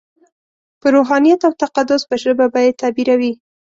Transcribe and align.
په 0.81 0.87
روحانیت 0.95 1.39
او 1.47 1.53
تقدس 1.63 2.01
په 2.09 2.15
ژبه 2.23 2.45
به 2.53 2.59
یې 2.65 2.77
تعبیروي. 2.81 3.33